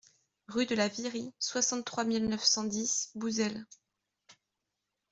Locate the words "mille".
2.05-2.25